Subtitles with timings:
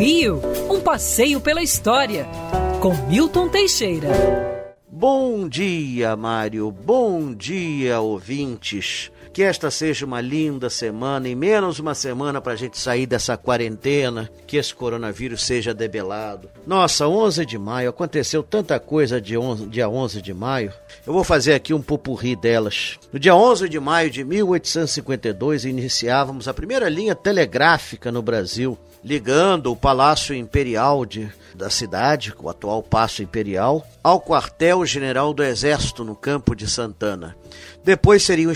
[0.00, 0.40] Rio,
[0.70, 2.26] um passeio pela história,
[2.80, 4.08] com Milton Teixeira.
[4.90, 6.70] Bom dia, Mário.
[6.70, 9.12] Bom dia, ouvintes.
[9.32, 13.36] Que esta seja uma linda semana e menos uma semana para a gente sair dessa
[13.36, 16.50] quarentena, que esse coronavírus seja debelado.
[16.66, 20.72] Nossa, 11 de maio, aconteceu tanta coisa de 11, dia 11 de maio.
[21.06, 22.98] Eu vou fazer aqui um pupurri delas.
[23.12, 29.72] No dia 11 de maio de 1852, iniciávamos a primeira linha telegráfica no Brasil, ligando
[29.72, 36.14] o Palácio Imperial de, da cidade, o atual Paço Imperial, ao quartel-general do Exército no
[36.14, 37.36] Campo de Santana.
[37.82, 38.52] Depois seriam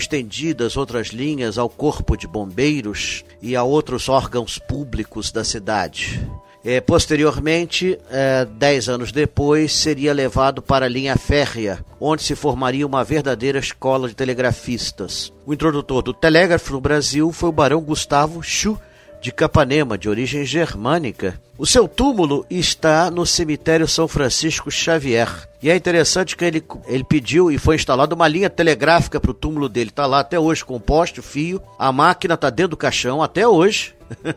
[0.55, 6.25] estendidas outras linhas ao Corpo de Bombeiros e a outros órgãos públicos da cidade.
[6.63, 12.87] É, posteriormente, é, dez anos depois, seria levado para a linha férrea, onde se formaria
[12.87, 15.31] uma verdadeira escola de telegrafistas.
[15.45, 18.79] O introdutor do telégrafo no Brasil foi o barão Gustavo Schuh
[19.25, 21.41] de Capanema, de origem germânica.
[21.57, 25.27] O seu túmulo está no cemitério São Francisco Xavier.
[25.63, 29.33] E é interessante que ele, ele pediu e foi instalada uma linha telegráfica para o
[29.33, 29.89] túmulo dele.
[29.89, 31.59] Está lá até hoje com poste, fio.
[31.79, 33.95] A máquina está dentro do caixão até hoje.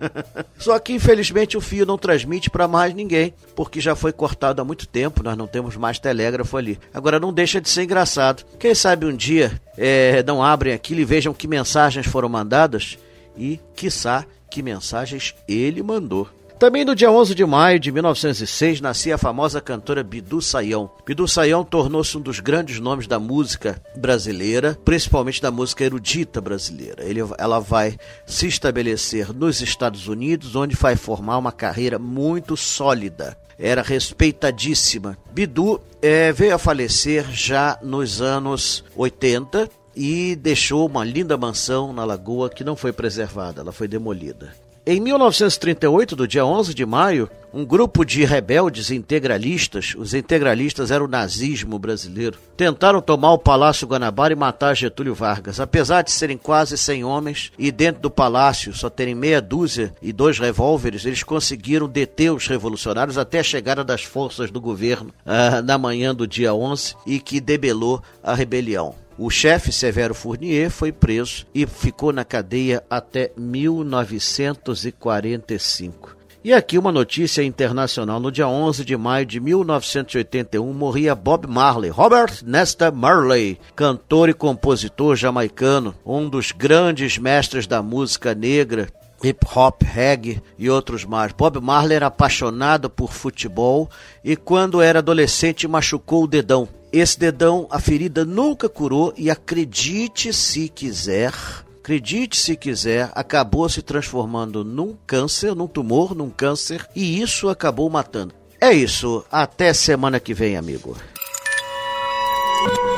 [0.59, 4.65] Só que infelizmente o fio não transmite para mais ninguém, porque já foi cortado há
[4.65, 6.79] muito tempo, nós não temos mais telégrafo ali.
[6.95, 8.43] Agora não deixa de ser engraçado.
[8.59, 12.97] Quem sabe um dia é, não abrem aquilo e vejam que mensagens foram mandadas
[13.37, 16.29] e, quiçá, que mensagens ele mandou.
[16.59, 20.91] Também no dia 11 de maio de 1906 nascia a famosa cantora Bidu Sayão.
[21.07, 27.05] Bidu Sayão tornou-se um dos grandes nomes da música brasileira, principalmente da música erudita brasileira.
[27.05, 33.39] Ele, ela vai se estabelecer nos Estados Unidos, onde vai formar uma carreira muito sólida.
[33.57, 35.17] Era respeitadíssima.
[35.31, 42.05] Bidu é, veio a falecer já nos anos 80 e deixou uma linda mansão na
[42.05, 44.53] lagoa que não foi preservada, ela foi demolida.
[44.87, 51.05] Em 1938, do dia 11 de maio, um grupo de rebeldes integralistas, os integralistas eram
[51.05, 55.59] o nazismo brasileiro, tentaram tomar o Palácio Guanabara e matar Getúlio Vargas.
[55.59, 60.13] Apesar de serem quase 100 homens e dentro do palácio só terem meia dúzia e
[60.13, 65.61] dois revólveres, eles conseguiram deter os revolucionários até a chegada das forças do governo uh,
[65.61, 68.95] na manhã do dia 11 e que debelou a rebelião.
[69.19, 76.17] O chefe Severo Fournier foi preso e ficou na cadeia até 1945.
[76.45, 78.21] E aqui uma notícia internacional.
[78.21, 84.33] No dia 11 de maio de 1981 morria Bob Marley, Robert Nesta Marley, cantor e
[84.33, 88.87] compositor jamaicano, um dos grandes mestres da música negra,
[89.23, 91.33] hip hop, reggae e outros mais.
[91.33, 93.89] Bob Marley era apaixonado por futebol
[94.25, 96.69] e quando era adolescente machucou o dedão.
[96.93, 101.35] Esse dedão, a ferida nunca curou e acredite se quiser,
[101.79, 107.91] acredite se quiser, acabou se transformando num câncer, num tumor, num câncer e isso acabou
[107.91, 108.35] matando.
[108.61, 110.97] É isso, até semana que vem, amigo.